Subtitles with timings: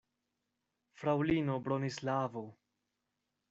[1.01, 2.47] Fraŭlino Bronislavo!